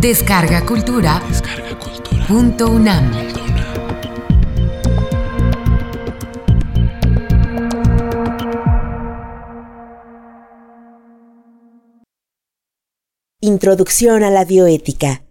[0.00, 1.22] Descarga Cultura.
[2.26, 3.12] Punto UNAM.
[13.42, 15.22] Introducción a la bioética.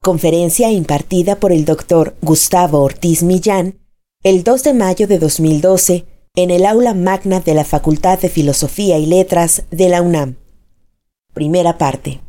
[0.00, 3.80] Conferencia impartida por el doctor Gustavo Ortiz Millán
[4.22, 6.06] el 2 de mayo de 2012
[6.36, 10.36] en el aula magna de la Facultad de Filosofía y Letras de la UNAM.
[11.32, 12.20] Primera parte.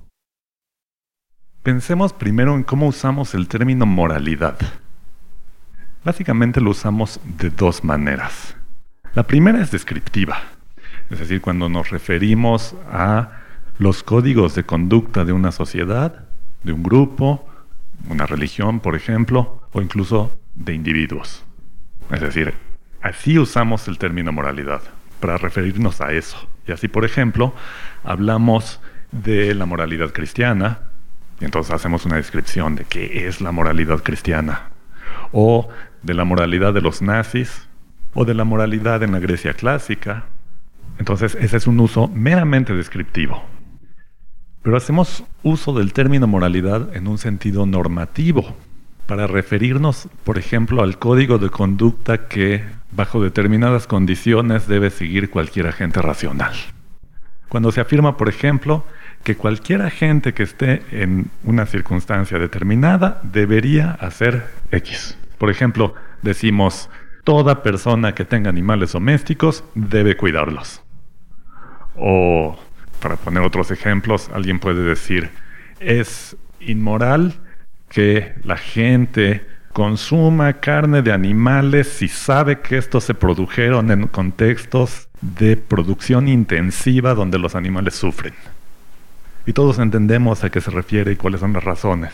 [1.66, 4.56] Pensemos primero en cómo usamos el término moralidad.
[6.04, 8.56] Básicamente lo usamos de dos maneras.
[9.16, 10.44] La primera es descriptiva,
[11.10, 13.42] es decir, cuando nos referimos a
[13.80, 16.28] los códigos de conducta de una sociedad,
[16.62, 17.50] de un grupo,
[18.10, 21.46] una religión, por ejemplo, o incluso de individuos.
[22.12, 22.54] Es decir,
[23.02, 24.84] así usamos el término moralidad,
[25.20, 26.48] para referirnos a eso.
[26.68, 27.56] Y así, por ejemplo,
[28.04, 28.80] hablamos
[29.12, 30.92] de la moralidad cristiana,
[31.40, 34.70] y entonces hacemos una descripción de qué es la moralidad cristiana,
[35.32, 35.70] o
[36.04, 37.68] de la moralidad de los nazis,
[38.14, 40.26] o de la moralidad en la Grecia clásica.
[40.98, 43.44] Entonces ese es un uso meramente descriptivo.
[44.62, 48.56] Pero hacemos uso del término moralidad en un sentido normativo,
[49.06, 55.68] para referirnos, por ejemplo, al código de conducta que, bajo determinadas condiciones, debe seguir cualquier
[55.68, 56.56] agente racional.
[57.50, 58.84] Cuando se afirma, por ejemplo,
[59.26, 65.18] que cualquier agente que esté en una circunstancia determinada debería hacer X.
[65.40, 66.92] Por ejemplo, decimos,
[67.24, 70.84] toda persona que tenga animales domésticos debe cuidarlos.
[71.98, 72.56] O,
[73.02, 75.32] para poner otros ejemplos, alguien puede decir,
[75.80, 77.34] es inmoral
[77.90, 79.44] que la gente
[79.74, 87.16] consuma carne de animales si sabe que estos se produjeron en contextos de producción intensiva
[87.16, 88.36] donde los animales sufren.
[89.46, 92.12] Y todos entendemos a qué se refiere y cuáles son las razones.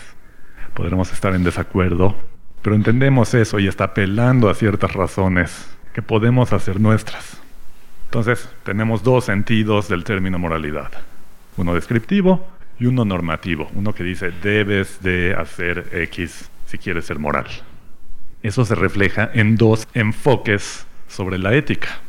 [0.74, 2.16] Podremos estar en desacuerdo,
[2.62, 7.38] pero entendemos eso y está apelando a ciertas razones que podemos hacer nuestras.
[8.06, 10.92] Entonces, tenemos dos sentidos del término moralidad.
[11.56, 12.46] Uno descriptivo
[12.78, 13.70] y uno normativo.
[13.76, 17.46] Uno que dice, debes de hacer X si quieres ser moral.
[18.44, 22.00] Eso se refleja en dos enfoques sobre la ética.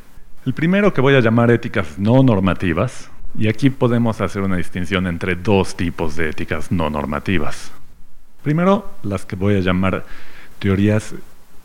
[0.46, 5.06] El primero que voy a llamar éticas no normativas, y aquí podemos hacer una distinción
[5.06, 7.72] entre dos tipos de éticas no normativas.
[8.42, 10.04] Primero, las que voy a llamar
[10.58, 11.14] teorías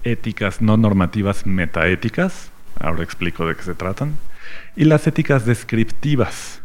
[0.03, 4.17] éticas no normativas metaéticas, ahora explico de qué se tratan,
[4.75, 6.61] y las éticas descriptivas.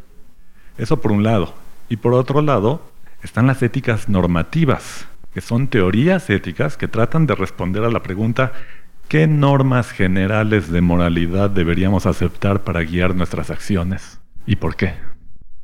[0.78, 1.54] Eso por un lado.
[1.88, 2.82] Y por otro lado,
[3.22, 8.52] están las éticas normativas, que son teorías éticas que tratan de responder a la pregunta
[9.08, 14.21] ¿qué normas generales de moralidad deberíamos aceptar para guiar nuestras acciones?
[14.46, 14.94] ¿Y por qué?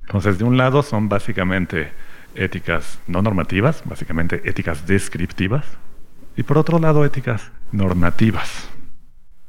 [0.03, 1.93] Entonces, de un lado son básicamente
[2.35, 5.67] éticas no normativas, básicamente éticas descriptivas,
[6.37, 8.71] y por otro lado éticas normativas.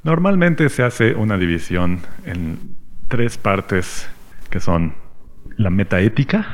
[0.04, 2.76] Normalmente se hace una división en
[3.08, 4.10] tres partes
[4.50, 4.96] que son
[5.58, 6.48] la metaética,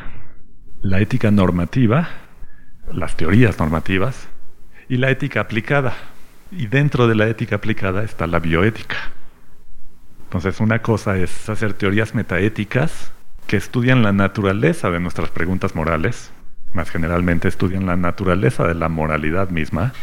[0.81, 2.09] la ética normativa,
[2.91, 4.27] las teorías normativas
[4.89, 5.93] y la ética aplicada.
[6.51, 8.97] Y dentro de la ética aplicada está la bioética.
[10.35, 13.13] Entonces, una cosa es hacer teorías metaéticas
[13.47, 16.29] que estudian la naturaleza de nuestras preguntas morales,
[16.73, 19.93] más generalmente estudian la naturaleza de la moralidad misma.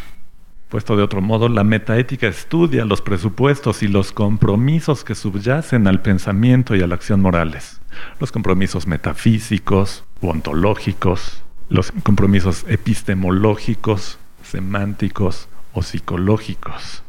[0.71, 6.01] Puesto de otro modo, la metaética estudia los presupuestos y los compromisos que subyacen al
[6.01, 7.83] pensamiento y a la acción morales.
[8.19, 17.03] Los compromisos metafísicos ontológicos, los compromisos epistemológicos, semánticos o psicológicos.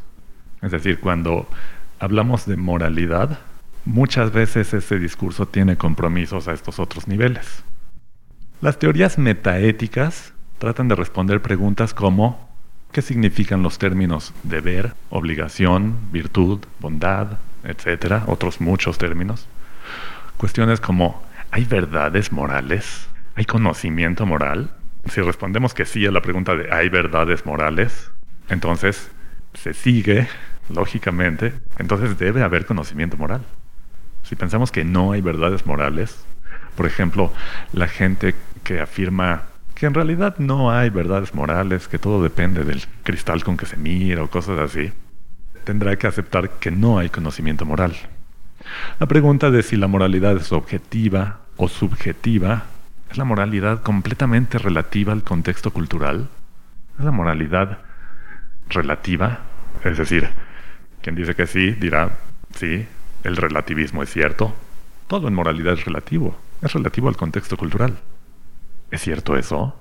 [0.62, 1.48] Es decir, cuando
[2.04, 3.40] hablamos de moralidad,
[3.86, 7.64] muchas veces ese discurso tiene compromisos a estos otros niveles.
[8.60, 12.50] Las teorías metaéticas tratan de responder preguntas como
[12.92, 19.48] ¿qué significan los términos deber, obligación, virtud, bondad, etcétera, otros muchos términos?
[20.36, 23.08] Cuestiones como ¿hay verdades morales?
[23.36, 24.72] ¿Hay conocimiento moral?
[25.06, 28.12] Si respondemos que sí a la pregunta de ¿hay verdades morales?
[28.50, 29.10] Entonces
[29.54, 30.28] se sigue
[30.70, 33.42] lógicamente, entonces debe haber conocimiento moral.
[34.24, 36.26] Si pensamos que no hay verdades morales,
[36.76, 37.32] por ejemplo,
[37.72, 39.44] la gente que afirma
[39.76, 43.78] que en realidad no hay verdades morales, que todo depende del cristal con que se
[43.78, 44.92] mira o cosas así,
[45.64, 47.96] tendrá que aceptar que no hay conocimiento moral.
[49.00, 52.64] La pregunta de si la moralidad es objetiva o subjetiva,
[53.12, 56.30] ¿es la moralidad completamente relativa al contexto cultural?
[56.98, 57.80] ¿Es la moralidad
[58.70, 59.40] relativa?
[59.84, 60.30] Es decir,
[61.04, 62.18] quien dice que sí, dirá,
[62.56, 62.88] sí,
[63.24, 64.56] el relativismo es cierto.
[65.08, 68.00] Todo en moralidad es relativo, es relativo al contexto cultural.
[68.90, 69.76] ¿Es cierto eso?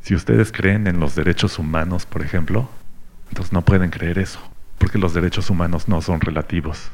[0.00, 2.68] Si ustedes creen en los derechos humanos, por ejemplo,
[3.28, 4.40] entonces no pueden creer eso,
[4.78, 6.90] porque los derechos humanos no son relativos.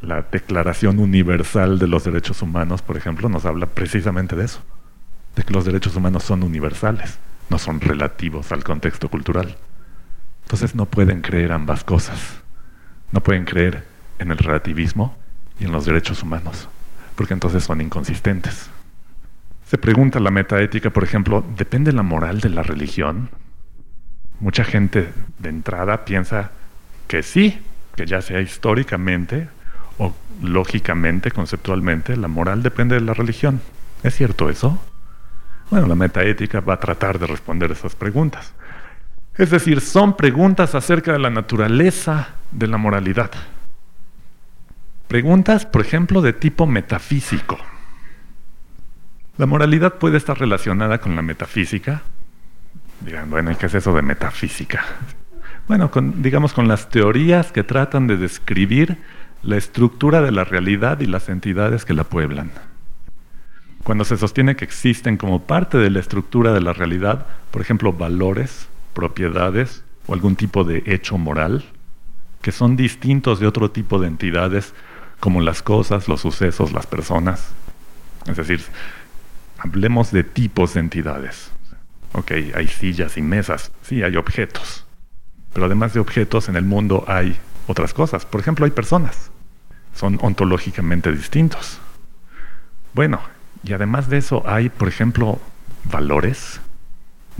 [0.00, 4.60] La Declaración Universal de los Derechos Humanos, por ejemplo, nos habla precisamente de eso,
[5.36, 7.18] de que los derechos humanos son universales,
[7.50, 9.56] no son relativos al contexto cultural.
[10.42, 12.41] Entonces no pueden creer ambas cosas.
[13.12, 13.84] No pueden creer
[14.18, 15.16] en el relativismo
[15.60, 16.68] y en los derechos humanos,
[17.14, 18.70] porque entonces son inconsistentes.
[19.66, 23.30] Se pregunta la metaética, por ejemplo, ¿depende la moral de la religión?
[24.40, 26.50] Mucha gente de entrada piensa
[27.06, 27.62] que sí,
[27.94, 29.48] que ya sea históricamente
[29.98, 33.60] o lógicamente, conceptualmente, la moral depende de la religión.
[34.02, 34.82] ¿Es cierto eso?
[35.70, 38.52] Bueno, la metaética va a tratar de responder esas preguntas.
[39.36, 43.30] Es decir, son preguntas acerca de la naturaleza de la moralidad.
[45.08, 47.58] Preguntas, por ejemplo, de tipo metafísico.
[49.38, 52.02] La moralidad puede estar relacionada con la metafísica.
[53.00, 54.84] Digan, bueno, ¿qué es eso de metafísica?
[55.66, 58.98] Bueno, digamos con las teorías que tratan de describir
[59.42, 62.50] la estructura de la realidad y las entidades que la pueblan.
[63.82, 67.92] Cuando se sostiene que existen como parte de la estructura de la realidad, por ejemplo,
[67.92, 71.64] valores, propiedades o algún tipo de hecho moral,
[72.40, 74.74] que son distintos de otro tipo de entidades
[75.20, 77.52] como las cosas, los sucesos, las personas.
[78.26, 78.62] Es decir,
[79.58, 81.52] hablemos de tipos de entidades.
[82.14, 84.84] Ok, hay sillas y mesas, sí, hay objetos.
[85.52, 87.36] Pero además de objetos, en el mundo hay
[87.66, 88.26] otras cosas.
[88.26, 89.30] Por ejemplo, hay personas.
[89.94, 91.78] Son ontológicamente distintos.
[92.94, 93.20] Bueno,
[93.62, 95.38] y además de eso hay, por ejemplo,
[95.84, 96.60] valores.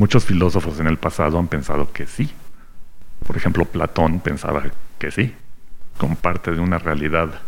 [0.03, 2.29] Muchos filósofos en el pasado han pensado que sí.
[3.25, 4.65] Por ejemplo, Platón pensaba
[4.99, 5.33] que sí.
[5.97, 7.41] Como parte de una realidad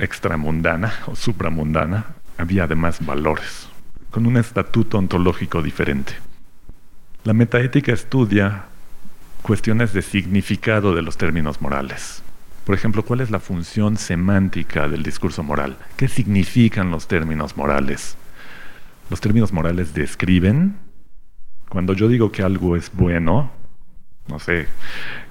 [0.00, 3.68] extramundana o supramundana, había además valores,
[4.10, 6.14] con un estatuto ontológico diferente.
[7.22, 8.64] La metaética estudia
[9.42, 12.24] cuestiones de significado de los términos morales.
[12.64, 15.76] Por ejemplo, ¿cuál es la función semántica del discurso moral?
[15.96, 18.16] ¿Qué significan los términos morales?
[19.10, 20.89] Los términos morales describen,
[21.70, 23.50] cuando yo digo que algo es bueno,
[24.26, 24.66] no sé,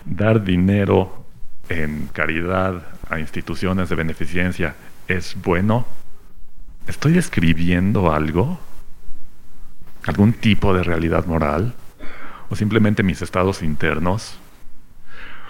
[0.06, 1.26] dar dinero
[1.68, 4.74] en caridad a instituciones de beneficencia
[5.08, 5.86] es bueno,
[6.88, 8.58] ¿estoy describiendo algo?
[10.06, 11.74] ¿Algún tipo de realidad moral?
[12.50, 14.40] ¿O simplemente mis estados internos?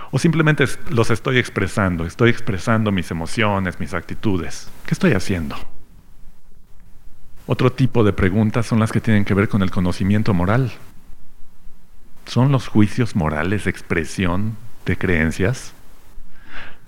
[0.09, 2.05] ¿O simplemente los estoy expresando?
[2.05, 4.71] Estoy expresando mis emociones, mis actitudes.
[4.87, 5.55] ¿Qué estoy haciendo?
[7.51, 10.71] Otro tipo de preguntas son las que tienen que ver con el conocimiento moral.
[12.27, 14.55] ¿Son los juicios morales expresión
[14.85, 15.73] de creencias?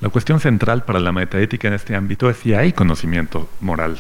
[0.02, 3.98] La cuestión central para la metaética en este ámbito es si hay conocimiento moral.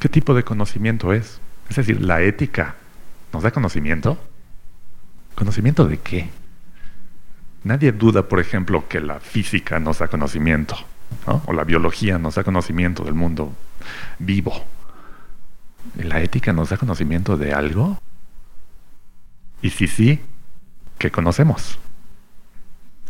[0.00, 1.40] ¿Qué tipo de conocimiento es?
[1.70, 2.74] Es decir, la ética
[3.32, 4.18] nos da conocimiento.
[5.36, 6.28] ¿Conocimiento de qué?
[7.62, 10.74] Nadie duda, por ejemplo, que la física nos da conocimiento,
[11.46, 13.52] o la biología nos da conocimiento del mundo
[14.18, 14.73] vivo.
[15.96, 17.98] ¿La ética nos da conocimiento de algo?
[19.62, 20.20] Y si sí,
[20.98, 21.78] ¿qué conocemos?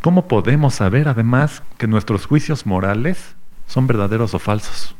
[0.02, 3.34] ¿Cómo podemos saber además que nuestros juicios morales
[3.66, 4.94] son verdaderos o falsos?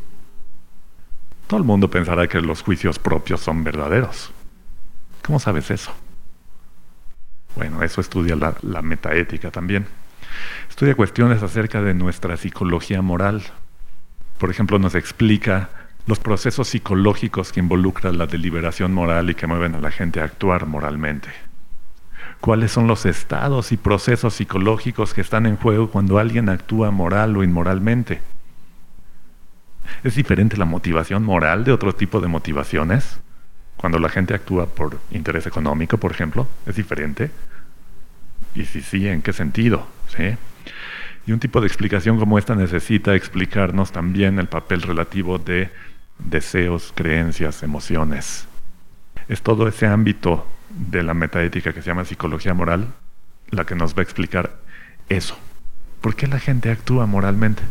[1.46, 4.32] Todo el mundo pensará que los juicios propios son verdaderos.
[5.22, 5.92] ¿Cómo sabes eso?
[7.54, 9.86] Bueno, eso estudia la, metaética también.
[10.68, 13.42] Estudia cuestiones acerca de nuestra psicología moral.
[14.38, 15.68] Por ejemplo, nos explica
[16.06, 20.24] los procesos psicológicos que involucran la deliberación moral y que mueven a la gente a
[20.24, 21.28] actuar moralmente.
[22.40, 27.36] ¿Cuáles son los estados y procesos psicológicos que están en juego cuando alguien actúa moral
[27.36, 28.20] o inmoralmente?
[30.02, 33.20] ¿Es diferente la motivación moral de otro tipo de motivaciones?
[33.76, 37.30] Cuando la gente actúa por interés económico, por ejemplo, es diferente.
[38.54, 39.86] Y si sí, ¿en qué sentido?
[40.08, 40.36] ¿Sí?
[41.26, 45.70] Y un tipo de explicación como esta necesita explicarnos también el papel relativo de
[46.18, 48.46] deseos, creencias, emociones.
[49.28, 52.88] Es todo ese ámbito de la metaética que se llama psicología moral
[53.50, 54.56] la que nos va a explicar
[55.08, 55.38] eso.
[56.00, 57.62] ¿Por qué la gente actúa moralmente?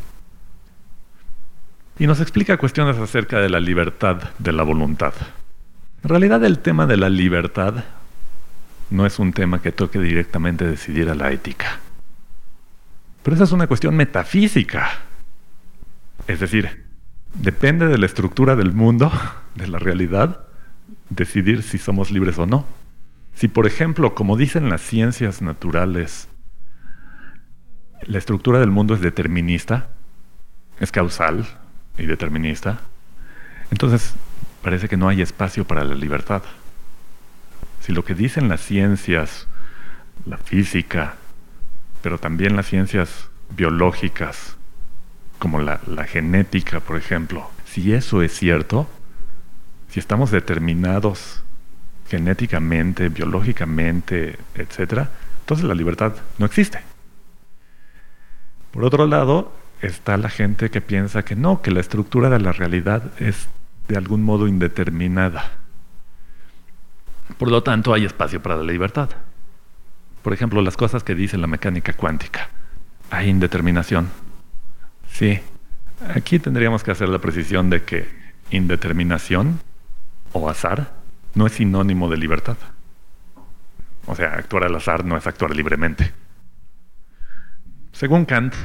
[1.99, 5.13] Y nos explica cuestiones acerca de la libertad de la voluntad.
[6.03, 7.83] En realidad el tema de la libertad
[8.89, 11.79] no es un tema que toque directamente decidir a la ética.
[13.21, 14.89] Pero esa es una cuestión metafísica.
[16.27, 16.82] Es decir,
[17.33, 19.11] depende de la estructura del mundo,
[19.55, 20.45] de la realidad,
[21.09, 22.65] decidir si somos libres o no.
[23.35, 26.27] Si, por ejemplo, como dicen las ciencias naturales,
[28.05, 29.89] la estructura del mundo es determinista,
[30.79, 31.45] es causal
[31.97, 32.81] y determinista,
[33.71, 34.13] entonces
[34.61, 36.43] parece que no hay espacio para la libertad.
[37.81, 39.47] si lo que dicen las ciencias,
[40.25, 41.15] la física,
[42.01, 44.57] pero también las ciencias biológicas,
[45.43, 48.87] como la, genética, por ejemplo, si eso es cierto,
[49.89, 51.43] si estamos determinados
[52.07, 55.09] genéticamente, biológicamente, etc.,
[55.41, 56.79] entonces la libertad no existe.
[58.71, 62.53] Por otro lado, está la gente que piensa que no, que la estructura de la
[62.53, 63.49] realidad es
[63.89, 65.57] de algún modo indeterminada.
[67.37, 69.09] Por lo tanto, hay espacio para la libertad.
[70.21, 72.47] Por ejemplo, las cosas que dice la mecánica cuántica.
[73.11, 74.22] Hay indeterminación.
[75.13, 75.39] Sí.
[76.15, 78.07] Aquí tendríamos que hacer la precisión de que
[78.49, 79.59] indeterminación
[80.33, 80.91] o azar
[81.35, 82.57] no es sinónimo de libertad.
[84.05, 86.11] O sea, actuar al azar no es actuar libremente.
[87.93, 88.55] Según Kant,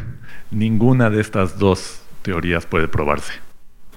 [0.51, 3.35] ninguna de estas dos teorías puede probarse.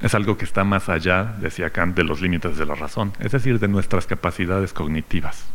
[0.01, 3.31] Es algo que está más allá, decía Kant, de los límites de la razón, es
[3.31, 5.46] decir, de nuestras capacidades cognitivas.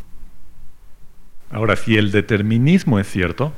[1.50, 3.52] Ahora, si el determinismo es cierto,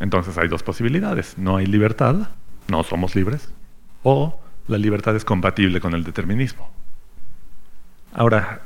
[0.00, 1.38] entonces hay dos posibilidades.
[1.38, 2.28] No hay libertad,
[2.68, 3.52] no somos libres,
[4.02, 6.70] o la libertad es compatible con el determinismo.
[8.12, 8.62] Ahora,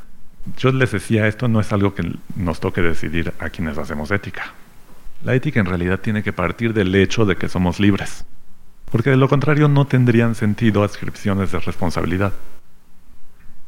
[0.57, 4.55] yo les decía, esto no es algo que nos toque decidir a quienes hacemos ética.
[5.25, 8.25] La ética en realidad tiene que partir del hecho de que somos libres,
[8.91, 12.33] porque de lo contrario no tendrían sentido adscripciones de responsabilidad,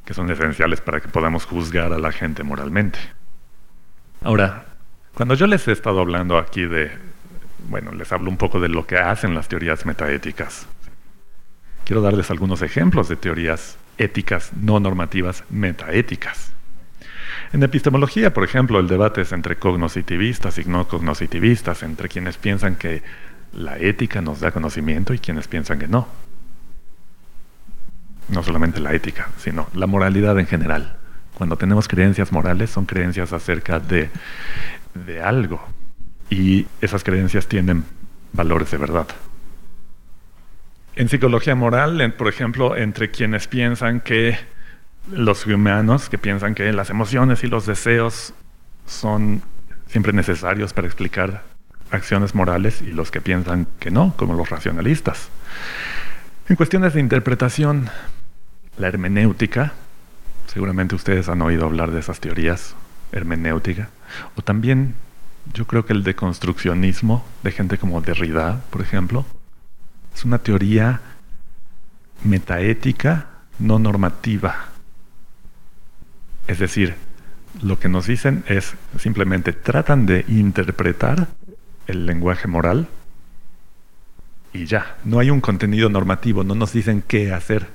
[0.05, 2.99] que son esenciales para que podamos juzgar a la gente moralmente.
[4.23, 4.67] Ahora,
[5.15, 6.91] cuando yo les he estado hablando aquí de,
[7.69, 10.67] bueno, les hablo un poco de lo que hacen las teorías metaéticas.
[11.85, 16.53] Quiero darles algunos ejemplos de teorías éticas no normativas metaéticas.
[17.53, 22.77] En epistemología, por ejemplo, el debate es entre cognoscitivistas y no cognoscitivistas, entre quienes piensan
[22.77, 23.03] que
[23.53, 26.09] la ética nos da conocimiento y quienes piensan que no.
[28.29, 30.97] No solamente la ética, sino la moralidad en general.
[31.35, 34.09] Cuando tenemos creencias morales, son creencias acerca de,
[34.95, 35.63] de algo.
[36.33, 37.85] Y esas creencias tienen
[38.33, 39.07] valores de verdad.
[40.97, 44.39] En psicología moral, por ejemplo, entre quienes piensan que
[45.11, 48.33] los humanos que piensan que las emociones y los deseos
[48.87, 49.43] son
[49.89, 51.43] siempre necesarios para explicar
[51.91, 55.29] acciones morales y los que piensan que no, como los racionalistas.
[56.49, 57.91] En cuestiones de interpretación,
[58.79, 59.75] la hermenéutica,
[60.47, 62.75] seguramente ustedes han oído hablar de esas teorías,
[63.13, 63.91] hermenéutica,
[64.35, 64.95] o también
[65.53, 69.25] yo creo que el deconstruccionismo de gente como Derrida, por ejemplo,
[70.15, 71.01] es una teoría
[72.25, 73.27] metaética
[73.59, 74.73] no normativa
[76.47, 76.95] es decir,
[77.63, 81.29] lo que nos dicen es simplemente tratan de interpretar
[81.87, 82.89] el lenguaje moral
[84.53, 87.69] y ya, no hay un contenido normativo, no nos dicen qué hacer.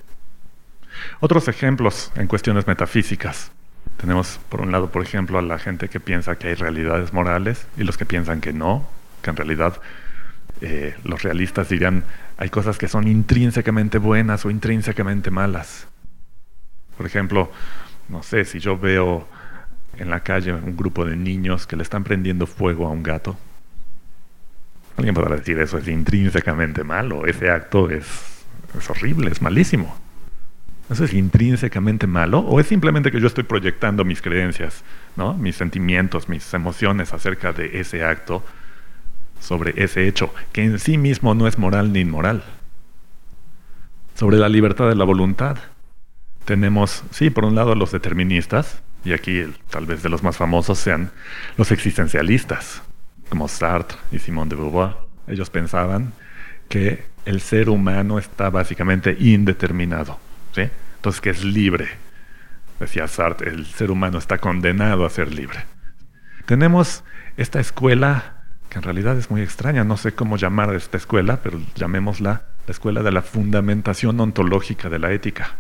[1.20, 3.52] Otros ejemplos en cuestiones metafísicas.
[3.98, 7.68] Tenemos por un lado, por ejemplo, a la gente que piensa que hay realidades morales
[7.78, 8.88] y los que piensan que no,
[9.22, 9.82] que en realidad
[10.62, 12.04] eh, los realistas dirían
[12.38, 15.88] hay cosas que son intrínsecamente buenas o intrínsecamente malas.
[16.96, 17.52] Por ejemplo,
[18.10, 19.28] no sé, si yo veo
[19.98, 23.38] en la calle un grupo de niños que le están prendiendo fuego a un gato,
[24.96, 28.06] alguien podrá decir eso es intrínsecamente malo, ese acto es,
[28.78, 30.07] es horrible, es malísimo.
[30.90, 34.84] ¿Eso es intrínsecamente malo o es simplemente que yo estoy proyectando mis creencias,
[35.38, 38.44] mis sentimientos, mis emociones acerca de ese acto
[39.42, 42.44] sobre ese hecho, que en sí mismo no es moral ni inmoral?
[44.16, 45.58] Sobre la libertad de la voluntad
[46.46, 50.80] tenemos, sí, por un lado los deterministas, y aquí tal vez de los más famosos
[50.80, 51.12] sean
[51.58, 52.82] los existencialistas,
[53.30, 54.96] como Sartre y Simone de Beauvoir.
[55.28, 56.14] Ellos pensaban
[56.70, 60.20] que el ser humano está básicamente indeterminado,
[60.96, 61.90] entonces que es libre.
[62.80, 65.66] Decía Sartre, el ser humano está condenado a ser libre.
[66.46, 67.04] Tenemos
[67.38, 71.40] esta escuela que en realidad es muy extraña, no sé cómo llamar a esta escuela,
[71.42, 75.58] pero llamémosla la escuela de la fundamentación ontológica de la ética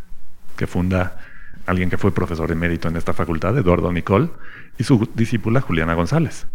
[0.57, 1.19] que funda
[1.65, 4.33] alguien que fue profesor emérito en esta facultad, Eduardo Nicol,
[4.77, 6.47] y su discípula Juliana González.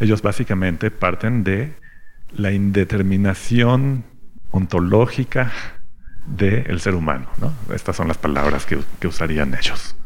[0.00, 1.74] Ellos básicamente parten de
[2.32, 4.04] la indeterminación
[4.50, 5.52] ontológica
[6.26, 7.26] del ser humano.
[7.74, 9.96] Estas son las palabras que, que usarían ellos.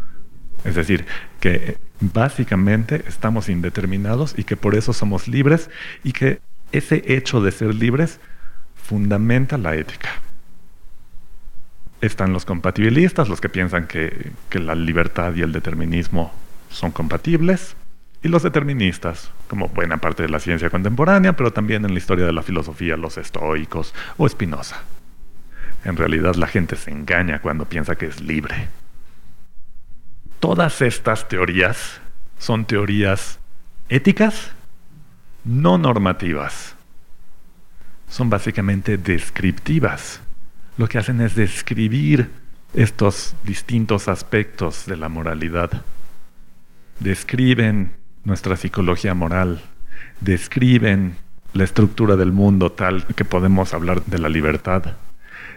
[0.64, 1.06] Es decir,
[1.40, 5.70] que básicamente estamos indeterminados y que por eso somos libres
[6.02, 6.40] y que
[6.72, 8.20] ese hecho de ser libres
[8.74, 10.08] fundamenta la ética.
[12.00, 16.32] Están los compatibilistas, los que piensan que, la libertad y el determinismo
[16.70, 17.76] son compatibles,
[18.22, 22.26] y los deterministas, como buena parte de la ciencia contemporánea, pero también en la historia
[22.26, 24.82] de la filosofía, los estoicos o Spinoza.
[25.86, 28.66] En realidad la gente se engaña cuando piensa que es libre.
[30.40, 32.00] Todas estas teorías
[32.40, 33.38] son teorías
[33.88, 34.50] éticas
[35.44, 36.74] no normativas.
[38.08, 40.20] Son básicamente descriptivas.
[40.76, 42.32] Lo que hacen es describir
[42.74, 45.70] estos distintos aspectos de la moralidad.
[46.98, 47.92] Describen
[48.24, 49.62] nuestra psicología moral,
[50.20, 51.14] describen
[51.52, 54.96] la estructura del mundo tal que podemos hablar de la libertad,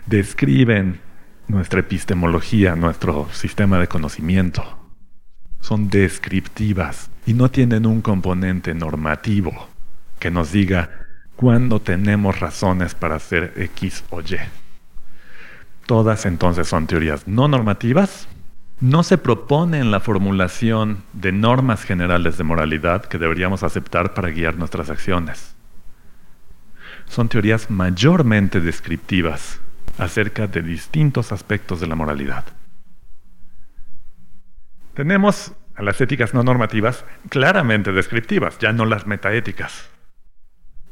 [0.05, 0.99] describen
[1.47, 4.63] nuestra epistemología, nuestro sistema de conocimiento.
[5.59, 9.67] Son descriptivas y no tienen un componente normativo
[10.19, 10.89] que nos diga
[11.35, 14.37] cuándo tenemos razones para hacer X o Y.
[15.85, 18.27] Todas entonces son teorías no normativas.
[18.79, 24.29] No se propone en la formulación de normas generales de moralidad que deberíamos aceptar para
[24.29, 25.55] guiar nuestras acciones.
[27.07, 29.59] Son teorías mayormente descriptivas
[29.99, 32.45] acerca de distintos aspectos de la moralidad.
[34.93, 39.89] Tenemos a las éticas no normativas claramente descriptivas, ya no las metaéticas.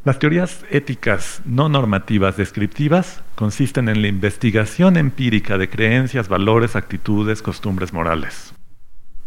[0.06, 7.42] Las teorías éticas no normativas descriptivas consisten en la investigación empírica de creencias, valores, actitudes,
[7.42, 8.54] costumbres morales.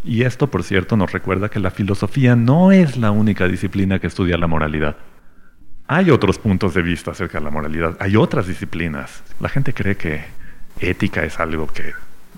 [0.03, 4.07] Y esto, por cierto, nos recuerda que la filosofía no es la única disciplina que
[4.07, 4.97] estudia la moralidad.
[5.93, 9.25] Hay otros puntos de vista acerca de la moralidad, hay otras disciplinas.
[9.41, 10.25] La gente cree que
[10.79, 11.95] ética es algo que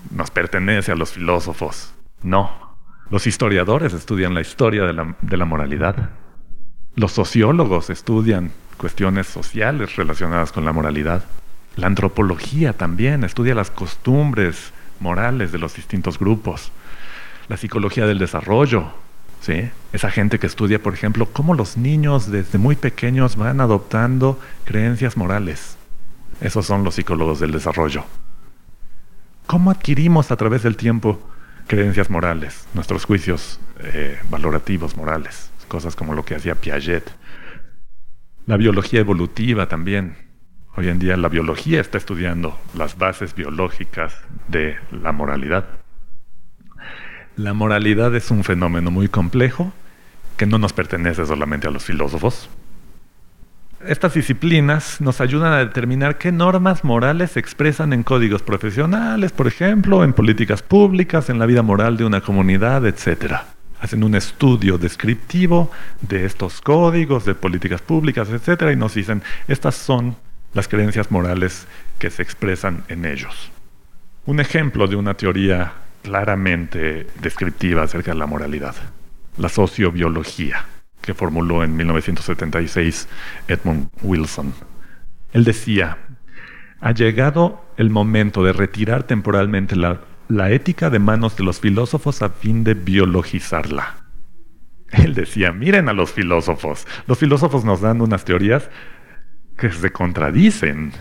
[0.09, 1.93] nos pertenece a los filósofos.
[2.23, 2.75] No.
[3.11, 6.09] Los historiadores estudian la historia de la, de la moralidad.
[6.95, 11.23] Los sociólogos estudian cuestiones sociales relacionadas con la moralidad.
[11.75, 16.71] La antropología también estudia las costumbres morales de los distintos grupos.
[17.49, 18.93] La psicología del desarrollo,
[19.91, 25.17] Esa gente que estudia, por ejemplo, cómo los niños desde muy pequeños van adoptando creencias
[25.17, 25.77] morales.
[26.41, 28.05] Esos son los psicólogos del desarrollo.
[29.47, 31.19] ¿Cómo adquirimos a través del tiempo
[31.67, 35.49] creencias morales, nuestros juicios eh, valorativos morales?
[35.73, 37.09] cosas como lo que hacía Piaget.
[38.45, 40.15] La biología evolutiva también.
[40.75, 44.15] Hoy en día la biología está estudiando las bases biológicas
[44.47, 45.65] de la moralidad.
[47.35, 49.73] La moralidad es un fenómeno muy complejo
[50.37, 52.49] que no nos pertenece solamente a los filósofos.
[53.85, 59.47] Estas disciplinas nos ayudan a determinar qué normas morales se expresan en códigos profesionales, por
[59.47, 63.47] ejemplo, en políticas públicas, en la vida moral de una comunidad, etcétera
[63.83, 65.69] hacen un estudio descriptivo
[65.99, 70.15] de estos códigos, de políticas públicas, etcétera, y nos dicen, estas son
[70.53, 71.67] las creencias morales
[71.99, 73.51] que se expresan en ellos.
[74.25, 78.75] Un ejemplo de una teoría claramente descriptiva acerca de la moralidad,
[79.37, 80.65] la sociobiología,
[81.01, 83.07] que formuló en 1976
[83.47, 84.53] Edmund Wilson.
[85.31, 85.97] Él decía,
[86.79, 92.21] ha llegado el momento de retirar temporalmente la la ética de manos de los filósofos
[92.21, 93.95] a fin de biologizarla.
[94.91, 96.87] Él decía, miren a los filósofos.
[97.07, 98.69] Los filósofos nos dan unas teorías
[99.57, 100.93] que se contradicen.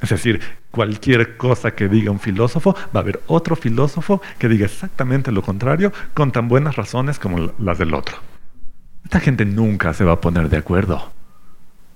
[0.00, 0.40] Es decir,
[0.78, 5.42] cualquier cosa que diga un filósofo, va a haber otro filósofo que diga exactamente lo
[5.42, 8.16] contrario con tan buenas razones como las del otro.
[9.02, 11.10] Esta gente nunca se va a poner de acuerdo.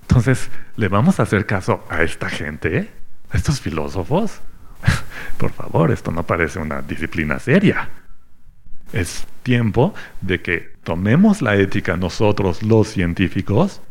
[0.01, 2.91] Entonces, ¿le vamos a hacer caso a esta gente?
[3.31, 4.41] ¿A estos filósofos?
[5.37, 7.87] Por favor, esto no parece una disciplina seria.
[8.91, 13.81] Es tiempo de que tomemos la ética nosotros los científicos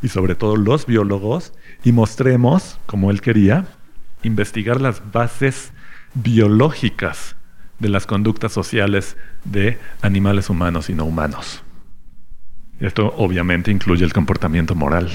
[0.00, 1.52] y sobre todo los biólogos
[1.84, 3.66] y mostremos, como él quería,
[4.22, 5.72] investigar las bases
[6.14, 7.36] biológicas
[7.78, 11.62] de las conductas sociales de animales humanos y no humanos.
[12.78, 15.10] Esto obviamente incluye el comportamiento moral.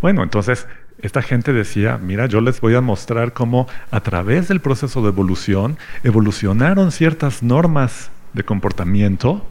[0.00, 0.66] Bueno, entonces
[0.98, 5.08] esta gente decía, mira, yo les voy a mostrar cómo a través del proceso de
[5.08, 9.46] evolución evolucionaron ciertas normas de comportamiento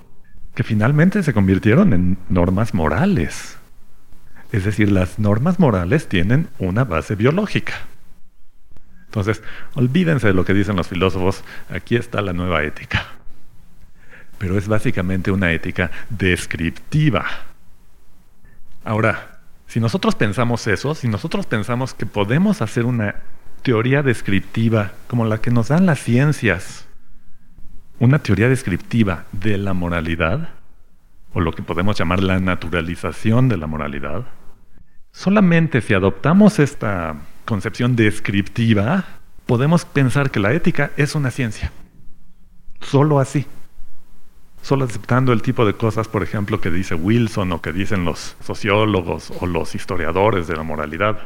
[0.55, 3.57] que finalmente se convirtieron en normas morales.
[4.51, 7.73] Es decir, las normas morales tienen una base biológica.
[9.05, 9.41] Entonces,
[9.75, 13.05] olvídense de lo que dicen los filósofos, aquí está la nueva ética.
[14.37, 17.25] Pero es básicamente una ética descriptiva.
[18.83, 23.15] Ahora, si nosotros pensamos eso, si nosotros pensamos que podemos hacer una
[23.61, 26.87] teoría descriptiva como la que nos dan las ciencias,
[27.99, 30.49] una teoría descriptiva de la moralidad,
[31.33, 34.25] o lo que podemos llamar la naturalización de la moralidad,
[35.11, 39.05] solamente si adoptamos esta concepción descriptiva,
[39.45, 41.71] podemos pensar que la ética es una ciencia.
[42.79, 43.45] Solo así
[44.61, 48.35] solo aceptando el tipo de cosas, por ejemplo, que dice Wilson o que dicen los
[48.43, 51.19] sociólogos o los historiadores de la moralidad.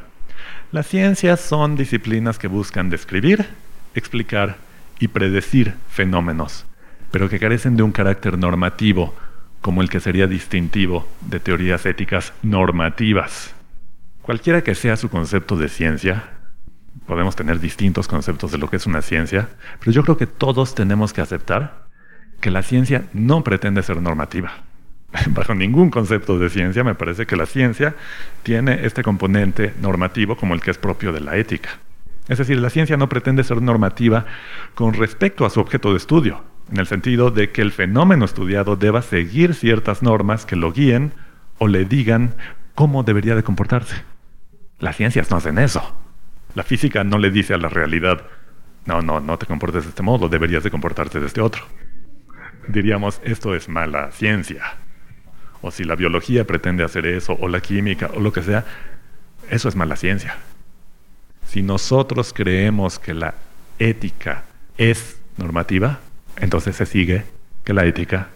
[0.72, 3.46] Las ciencias son disciplinas que buscan describir,
[3.94, 4.58] explicar
[5.00, 6.66] y predecir fenómenos,
[7.12, 9.14] pero que carecen de un carácter normativo,
[9.62, 13.55] como el que sería distintivo de teorías éticas normativas.
[14.26, 16.24] Cualquiera que sea su concepto de ciencia,
[17.06, 20.74] podemos tener distintos conceptos de lo que es una ciencia, pero yo creo que todos
[20.74, 21.86] tenemos que aceptar
[22.42, 24.64] que la ciencia no pretende ser normativa.
[25.28, 27.94] Bajo ningún concepto de ciencia me parece que la ciencia
[28.42, 31.78] tiene este componente normativo como el que es propio de la ética.
[32.28, 34.26] Es decir, la ciencia no pretende ser normativa
[34.74, 38.76] con respecto a su objeto de estudio, en el sentido de que el fenómeno estudiado
[38.76, 41.14] deba seguir ciertas normas que lo guíen
[41.60, 42.34] o le digan
[42.74, 44.15] cómo debería de comportarse.
[44.80, 45.96] Las ciencias no hacen eso.
[46.54, 48.26] La física no le dice a la realidad,
[48.86, 51.64] no, no, no te comportes de este modo, deberías de comportarte de este otro.
[52.68, 54.64] Diríamos, esto es mala ciencia.
[55.62, 58.66] O si la biología pretende hacer eso, o la química, o lo que sea,
[59.50, 60.36] eso es mala ciencia.
[61.48, 63.36] Si nosotros creemos que la
[63.80, 64.44] ética
[64.78, 66.00] es normativa,
[66.38, 67.26] entonces se sigue
[67.64, 68.28] que la ética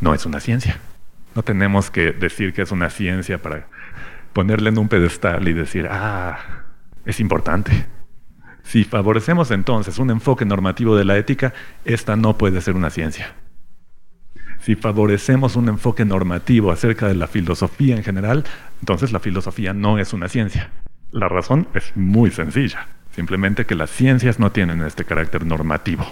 [0.00, 0.78] no es una ciencia.
[1.34, 3.66] No tenemos que decir que es una ciencia para
[4.32, 6.38] ponerle en un pedestal y decir, ah,
[7.04, 7.86] es importante.
[8.62, 11.52] Si favorecemos entonces un enfoque normativo de la ética,
[11.84, 13.34] esta no puede ser una ciencia.
[14.60, 18.44] Si favorecemos un enfoque normativo acerca de la filosofía en general,
[18.80, 20.70] entonces la filosofía no es una ciencia.
[21.10, 26.06] La razón es muy sencilla, simplemente que las ciencias no tienen este carácter normativo.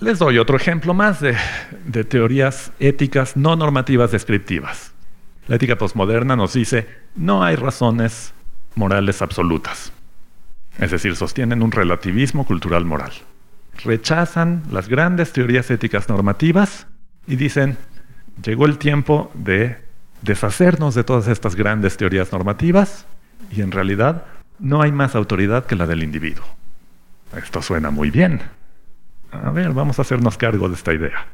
[0.00, 1.36] Les doy otro ejemplo más de,
[1.86, 4.91] de teorías éticas no normativas descriptivas.
[5.48, 8.32] La ética postmoderna nos dice, no hay razones
[8.74, 9.92] morales absolutas.
[10.78, 13.12] Es decir, sostienen un relativismo cultural moral.
[13.84, 16.86] Rechazan las grandes teorías éticas normativas
[17.26, 17.76] y dicen,
[18.42, 19.78] llegó el tiempo de
[20.22, 23.06] deshacernos de todas estas grandes teorías normativas
[23.50, 24.24] y en realidad
[24.58, 26.44] no hay más autoridad que la del individuo.
[27.36, 28.40] Esto suena muy bien.
[29.32, 31.26] A ver, vamos a hacernos cargo de esta idea.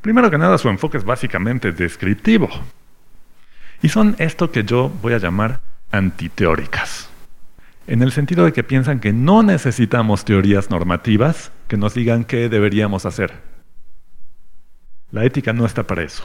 [0.00, 2.48] Primero que nada, su enfoque es básicamente descriptivo.
[3.82, 7.10] Y son esto que yo voy a llamar antiteóricas.
[7.88, 12.48] En el sentido de que piensan que no necesitamos teorías normativas que nos digan qué
[12.48, 13.32] deberíamos hacer.
[15.10, 16.24] La ética no está para eso.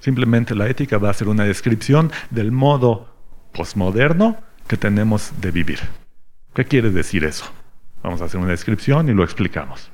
[0.00, 3.14] Simplemente la ética va a ser una descripción del modo
[3.52, 5.80] postmoderno que tenemos de vivir.
[6.54, 7.44] ¿Qué quiere decir eso?
[8.02, 9.90] Vamos a hacer una descripción y lo explicamos.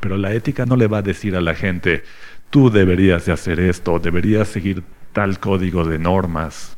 [0.00, 2.02] Pero la ética no le va a decir a la gente,
[2.48, 4.82] tú deberías de hacer esto, deberías seguir
[5.16, 6.76] tal código de normas.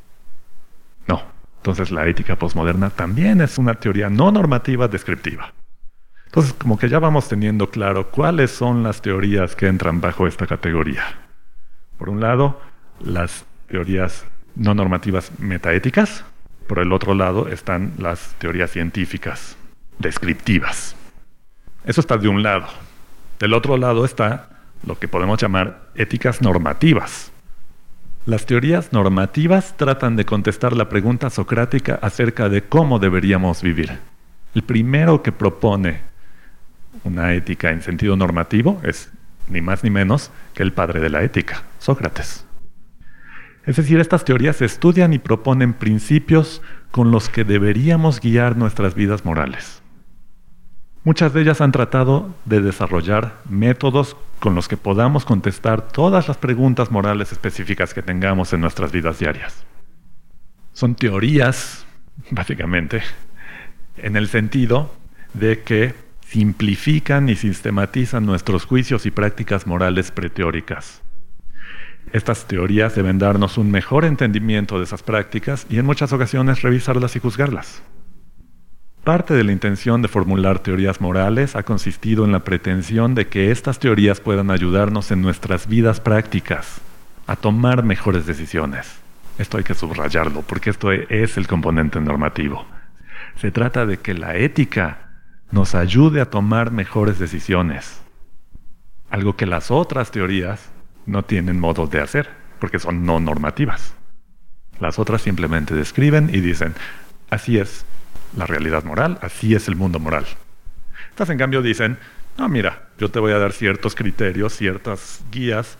[1.09, 1.21] No.
[1.57, 5.53] Entonces la ética postmoderna también es una teoría no normativa descriptiva.
[6.27, 10.47] Entonces como que ya vamos teniendo claro cuáles son las teorías que entran bajo esta
[10.47, 11.03] categoría.
[11.99, 12.61] Por un lado,
[13.01, 14.25] las teorías
[14.55, 16.25] no normativas metaéticas.
[16.69, 19.57] Por el otro lado están las teorías científicas
[19.99, 20.95] descriptivas.
[21.85, 22.69] Eso está de un lado.
[23.41, 24.51] Del otro lado está
[24.87, 27.33] lo que podemos llamar éticas normativas,
[28.29, 34.01] las teorías normativas tratan de contestar la pregunta socrática acerca de cómo deberíamos vivir.
[34.55, 36.03] El primero que propone
[37.05, 39.11] una ética en sentido normativo es
[39.49, 42.45] ni más ni menos que el padre de la ética, Sócrates.
[43.65, 46.61] Es decir, estas teorías estudian y proponen principios
[46.91, 49.81] con los que deberíamos guiar nuestras vidas morales.
[51.03, 56.37] Muchas de ellas han tratado de desarrollar métodos con los que podamos contestar todas las
[56.37, 59.65] preguntas morales específicas que tengamos en nuestras vidas diarias.
[60.73, 61.87] Son teorías,
[62.31, 63.03] básicamente,
[63.97, 64.95] en el sentido
[65.35, 65.95] de que
[66.27, 71.03] simplifican y sistematizan nuestros juicios y prácticas morales preteóricas.
[72.13, 77.17] Estas teorías deben darnos un mejor entendimiento de esas prácticas y en muchas ocasiones revisarlas
[77.17, 77.83] y juzgarlas.
[79.09, 83.51] Parte de la intención de formular teorías morales ha consistido en la pretensión de que
[83.51, 86.83] estas teorías puedan ayudarnos en nuestras vidas prácticas
[87.27, 88.99] a tomar mejores decisiones.
[89.39, 92.67] Esto hay que subrayarlo porque esto es el componente normativo.
[93.37, 95.09] Se trata de que la ética
[95.53, 98.03] nos ayude a tomar mejores decisiones.
[99.09, 100.69] Algo que las otras teorías
[101.07, 102.29] no tienen modo de hacer
[102.61, 103.95] porque son no normativas.
[104.81, 106.75] Las otras simplemente describen y dicen,
[107.31, 107.87] así es,
[108.37, 110.27] la realidad moral, así es el mundo moral.
[111.11, 111.99] Estas en cambio dicen,
[112.37, 115.79] no, mira, yo te voy a dar ciertos criterios, ciertas guías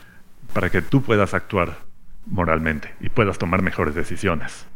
[0.53, 1.79] para que tú puedas actuar
[2.27, 4.67] moralmente y puedas tomar mejores decisiones.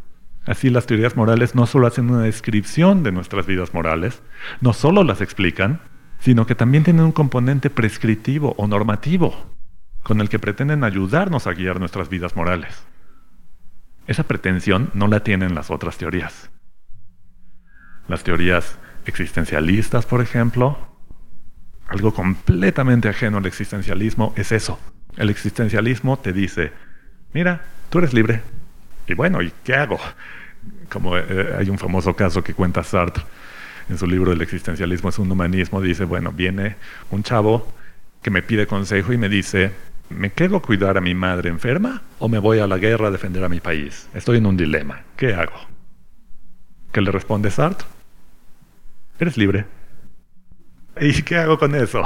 [0.46, 4.22] Así las teorías morales no solo hacen una descripción de nuestras vidas morales,
[4.61, 5.80] no solo las explican,
[6.20, 9.35] sino que también tienen un componente prescriptivo o normativo,
[10.04, 12.87] con el que pretenden ayudarnos a guiar nuestras vidas morales.
[14.06, 16.51] Esa pretensión no la tienen las otras teorías.
[18.08, 20.78] Las teorías existencialistas, por ejemplo,
[21.88, 24.78] algo completamente ajeno al existencialismo es eso.
[25.16, 26.72] El existencialismo te dice,
[27.32, 28.40] mira, tú eres libre.
[29.06, 29.98] Y bueno, ¿y qué hago?
[30.90, 33.24] Como eh, hay un famoso caso que cuenta Sartre
[33.88, 36.76] en su libro El existencialismo es un humanismo, dice, bueno, viene
[37.10, 37.66] un chavo
[38.22, 39.72] que me pide consejo y me dice,
[40.08, 43.10] ¿me quedo a cuidar a mi madre enferma o me voy a la guerra a
[43.10, 44.08] defender a mi país?
[44.14, 45.02] Estoy en un dilema.
[45.16, 45.52] ¿Qué hago?
[46.92, 47.87] ¿Qué le responde Sartre?
[49.18, 49.66] Eres libre.
[51.00, 52.02] ¿Y qué hago con eso?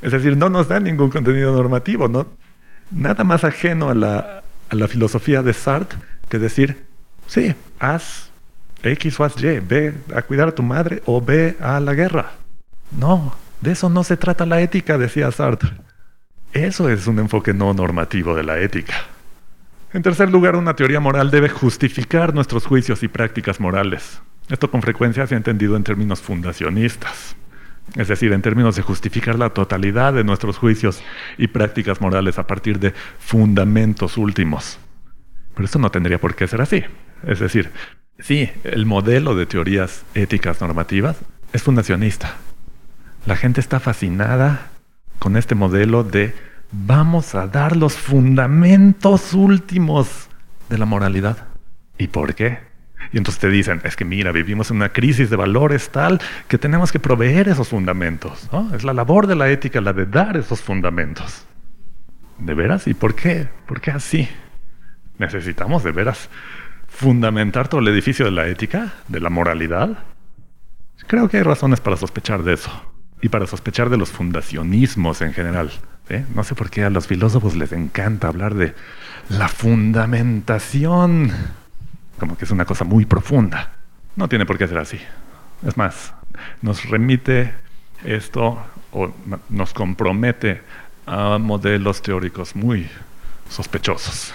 [0.00, 2.26] Es decir, no nos da ningún contenido normativo, ¿no?
[2.90, 5.98] Nada más ajeno a la, a la filosofía de Sartre
[6.28, 6.86] que decir,
[7.26, 8.30] sí, haz
[8.82, 12.32] X o haz Y, ve a cuidar a tu madre o ve a la guerra.
[12.90, 15.70] No, de eso no se trata la ética, decía Sartre.
[16.52, 18.94] Eso es un enfoque no normativo de la ética.
[19.94, 24.22] En tercer lugar, una teoría moral debe justificar nuestros juicios y prácticas morales.
[24.48, 27.36] Esto con frecuencia se ha entendido en términos fundacionistas,
[27.96, 31.02] es decir, en términos de justificar la totalidad de nuestros juicios
[31.36, 34.78] y prácticas morales a partir de fundamentos últimos.
[35.54, 36.84] Pero esto no tendría por qué ser así.
[37.26, 37.70] Es decir,
[38.18, 41.18] sí, el modelo de teorías éticas normativas
[41.52, 42.36] es fundacionista.
[43.26, 44.70] La gente está fascinada
[45.18, 46.34] con este modelo de
[46.72, 50.28] vamos a dar los fundamentos últimos
[50.68, 51.48] de la moralidad.
[51.98, 52.58] ¿Y por qué?
[53.12, 56.56] Y entonces te dicen, es que mira, vivimos en una crisis de valores tal que
[56.56, 58.48] tenemos que proveer esos fundamentos.
[58.74, 61.44] Es la labor de la ética la de dar esos fundamentos.
[62.38, 62.86] ¿De veras?
[62.86, 63.48] ¿Y por qué?
[63.66, 64.28] ¿Por qué así?
[65.18, 66.30] ¿Necesitamos de veras
[66.88, 69.98] fundamentar todo el edificio de la ética, de la moralidad?
[71.06, 72.70] Creo que hay razones para sospechar de eso
[73.20, 75.70] y para sospechar de los fundacionismos en general.
[76.12, 76.26] ¿Eh?
[76.34, 78.74] No sé por qué a los filósofos les encanta hablar de
[79.28, 81.32] la fundamentación,
[82.18, 83.72] como que es una cosa muy profunda.
[84.16, 85.00] No tiene por qué ser así.
[85.66, 86.12] Es más,
[86.60, 87.54] nos remite
[88.04, 89.12] esto o
[89.48, 90.60] nos compromete
[91.06, 92.88] a modelos teóricos muy
[93.48, 94.34] sospechosos.